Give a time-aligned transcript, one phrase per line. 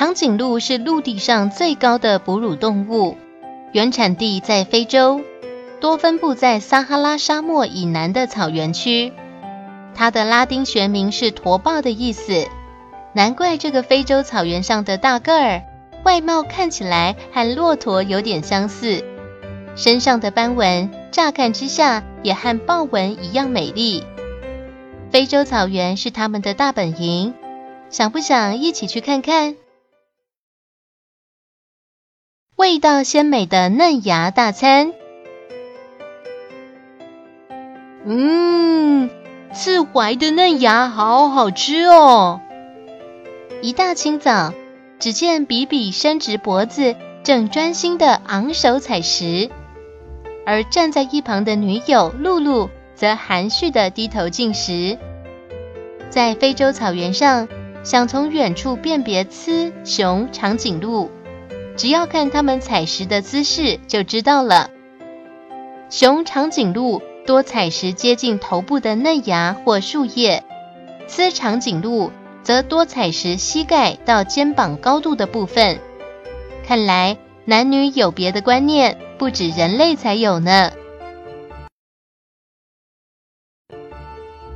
[0.00, 3.18] 长颈鹿是陆地上最高的哺乳动物，
[3.72, 5.20] 原产地在非洲，
[5.78, 9.12] 多分布在撒哈拉沙漠以南的草原区。
[9.94, 12.46] 它的拉丁学名是驼豹的意思，
[13.12, 15.64] 难怪这个非洲草原上的大个儿，
[16.02, 19.04] 外貌看起来和骆驼有点相似，
[19.76, 24.02] 身上的斑纹乍看之下也和豹纹一样美丽。
[25.10, 27.34] 非洲草原是他们的大本营，
[27.90, 29.56] 想不想一起去看看？
[32.60, 34.92] 味道鲜美的嫩芽大餐，
[38.04, 39.08] 嗯，
[39.54, 42.42] 刺槐的嫩芽好好吃哦！
[43.62, 44.52] 一大清早，
[44.98, 49.48] 只见比比伸直脖子，正专心的昂首采食，
[50.44, 54.98] 而站在一旁的女友露露则含蓄的低头进食。
[56.10, 57.48] 在非洲草原上，
[57.82, 61.10] 想从远处辨别雌雄长颈鹿。
[61.80, 64.68] 只要看它们采食的姿势就知道了。
[65.88, 70.44] 雄长颈鹿多采食接近头部的嫩芽或树叶，
[71.08, 75.78] 雌长颈鹿则多采食膝盖到肩膀高度的部分。
[76.66, 77.16] 看来
[77.46, 80.72] 男女有别的观念不止人类才有呢。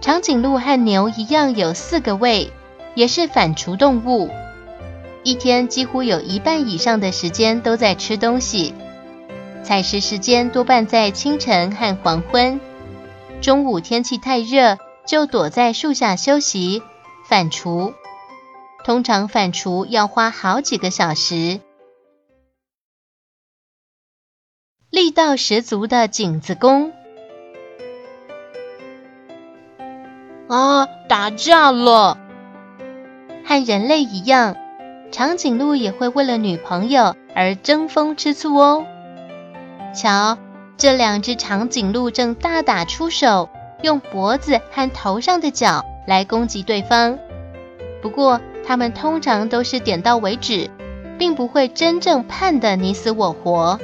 [0.00, 2.52] 长颈鹿和牛一样有四个胃，
[2.94, 4.30] 也是反刍动物。
[5.24, 8.74] 一天几乎有一半以上的时间都在吃东西，
[9.62, 12.60] 采食时间多半在清晨和黄昏。
[13.40, 16.82] 中午天气太热，就躲在树下休息
[17.28, 17.92] 反刍。
[18.84, 21.60] 通常反刍要花好几个小时。
[24.90, 26.92] 力道十足的颈子功
[30.48, 32.16] 啊，打架了，
[33.44, 34.56] 和人类一样。
[35.10, 38.84] 长颈鹿也会为了女朋友而争风吃醋哦。
[39.94, 40.38] 瞧，
[40.76, 43.48] 这两只长颈鹿正大打出手，
[43.82, 47.18] 用脖子和头上的角来攻击对方。
[48.02, 50.70] 不过，它们通常都是点到为止，
[51.18, 53.80] 并不会真正判得你死我活。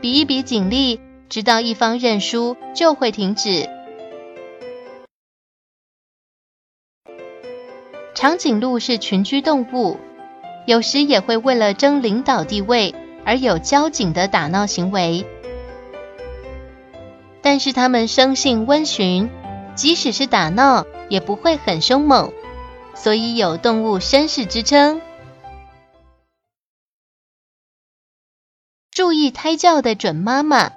[0.00, 3.68] 比一比警力，直到一方认输，就会停止。
[8.20, 9.96] 长颈鹿是群居动物，
[10.66, 12.94] 有时也会为了争领导地位
[13.24, 15.24] 而有交警的打闹行为。
[17.40, 19.30] 但是它们生性温驯，
[19.74, 22.30] 即使是打闹也不会很凶猛，
[22.94, 25.00] 所以有动物绅士之称。
[28.90, 30.72] 注意胎教的准妈妈，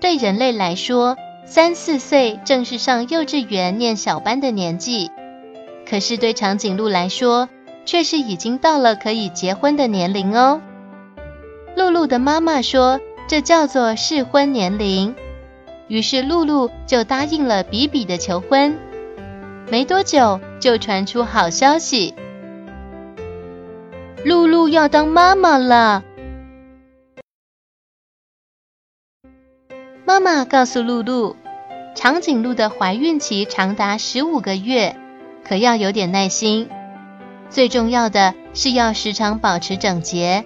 [0.00, 1.16] 对人类来说。
[1.46, 5.10] 三四岁正是上幼稚园念小班的年纪，
[5.88, 7.48] 可是对长颈鹿来说，
[7.84, 10.60] 却是已经到了可以结婚的年龄哦。
[11.76, 15.14] 露露的妈妈说，这叫做适婚年龄，
[15.86, 18.76] 于是露露就答应了比比的求婚。
[19.70, 22.14] 没多久，就传出好消息，
[24.24, 26.02] 露露要当妈妈了。
[30.06, 31.34] 妈妈告诉露露，
[31.94, 34.96] 长颈鹿的怀孕期长达十五个月，
[35.42, 36.68] 可要有点耐心。
[37.48, 40.44] 最重要的是要时常保持整洁，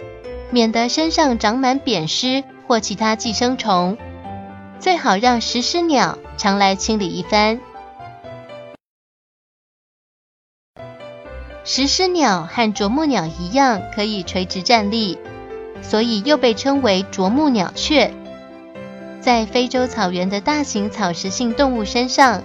[0.53, 3.99] 免得身上长满扁虱或其他寄生虫。
[4.79, 7.59] 最好让石狮鸟常来清理一番。
[11.65, 15.19] 石狮鸟和啄木鸟一样，可以垂直站立，
[15.83, 18.15] 所以又被称为啄木鸟雀。
[19.21, 22.45] 在非洲草原的大型草食性动物身上，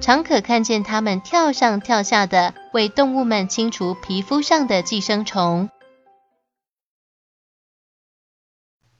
[0.00, 5.68] 常可看见它们跳上跳下的，为动物们清除皮肤上的寄生虫。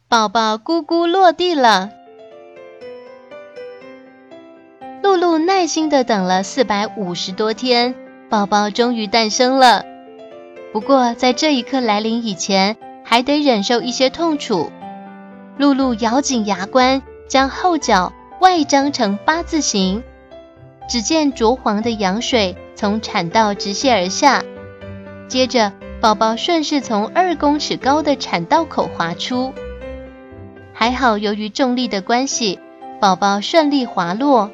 [0.08, 1.90] 宝宝咕咕落地了，
[5.02, 7.96] 露露耐心的等了四百五十多天，
[8.30, 9.84] 宝宝终于诞生了。
[10.72, 14.70] 不过在这一刻来临以前，还得忍受一些痛楚。
[15.56, 17.02] 露露咬紧牙关。
[17.34, 20.04] 将后脚外张成八字形，
[20.88, 24.44] 只见浊黄的羊水从产道直泻而下，
[25.26, 29.52] 接着宝宝顺势从二公尺高的产道口滑出。
[30.72, 32.60] 还好，由于重力的关系，
[33.00, 34.52] 宝宝顺利滑落，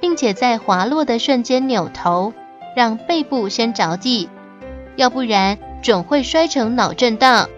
[0.00, 2.32] 并且在滑落的瞬间扭头，
[2.76, 4.28] 让背部先着地，
[4.94, 7.48] 要不然准会摔成脑震荡。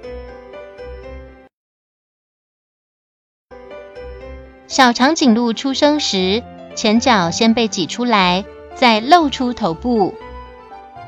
[4.68, 6.42] 小长颈鹿出生时，
[6.74, 10.12] 前脚先被挤出来，再露出头部。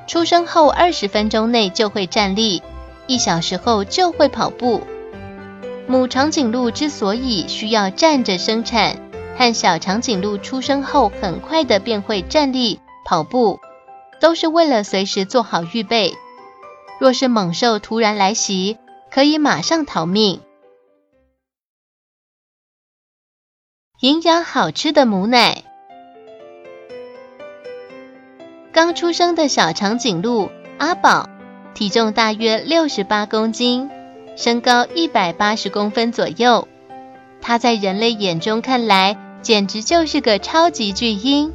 [0.07, 2.63] 出生后二十分钟内就会站立，
[3.09, 4.83] 一小时后就会跑步。
[5.89, 8.97] 母长颈鹿之所以需要站着生产，
[9.37, 13.59] 和小长颈鹿出生后很快的便会站立跑步，
[14.21, 16.15] 都是为了随时做好预备。
[17.01, 18.79] 若是猛兽突然来袭，
[19.11, 20.41] 可以马上逃命。
[24.01, 25.65] 营养好吃的母奶。
[28.71, 31.29] 刚出生的小长颈鹿阿宝，
[31.75, 33.91] 体重大约六十八公斤，
[34.37, 36.69] 身高一百八十公分左右。
[37.41, 41.53] 它在人类眼中看来，简直就是个超级巨婴，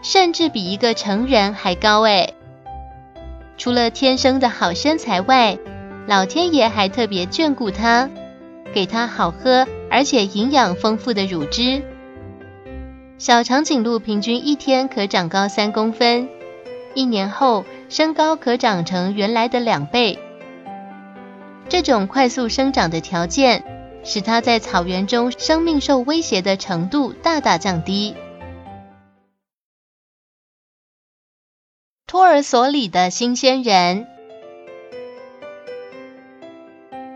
[0.00, 2.34] 甚至比一个成人还高诶。
[3.58, 5.58] 除了天生的好身材外，
[6.06, 8.08] 老天爷还特别眷顾它，
[8.72, 9.66] 给它好喝。
[9.94, 11.80] 而且营养丰富的乳汁，
[13.16, 16.28] 小长颈鹿平均一天可长高三公分，
[16.94, 20.18] 一年后身高可长成原来的两倍。
[21.68, 23.62] 这种快速生长的条件，
[24.02, 28.16] 使它在草原中生命受威胁的程度大大降低。
[32.08, 34.08] 托儿所里的新鲜人。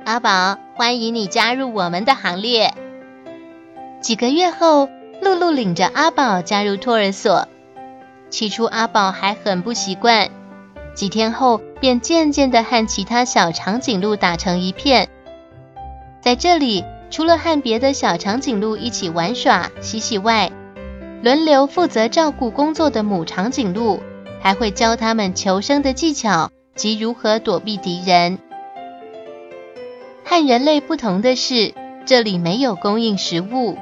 [0.04, 2.72] 阿宝，欢迎你加入我们的行列。
[4.00, 4.88] 几个月后，
[5.20, 7.48] 露露领着阿宝加入托儿所。
[8.30, 10.28] 起初，阿宝还很不习惯，
[10.94, 15.08] 几天后便渐渐的和其他小长颈鹿打成一片。
[16.20, 20.52] 在这里，除了和别的小长颈鹿一起玩耍嬉戏外，
[21.24, 24.00] 轮流负责照顾工作的母长颈鹿
[24.40, 28.38] 还会教他们求生的技巧及如何躲避敌人。
[30.28, 31.72] 和人类不同的是，
[32.04, 33.78] 这里没有供应食物。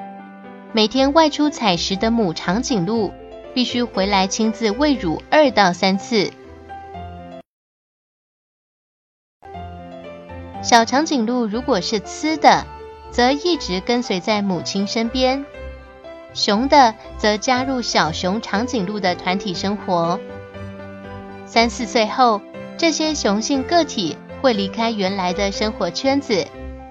[0.72, 3.12] 每天外出采食的母长颈鹿
[3.52, 6.30] 必须回来亲自喂乳二到三次。
[10.62, 12.64] 小长颈鹿如果是雌的，
[13.10, 15.44] 则一直跟随在母亲身边；
[16.32, 20.20] 雄的则加入小熊长颈鹿的团体生活。
[21.44, 22.40] 三四岁后，
[22.78, 24.16] 这些雄性个体。
[24.46, 26.46] 会离开原来的生活圈子，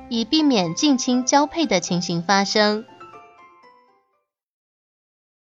[0.10, 2.84] 以避免近亲交配的情形发生。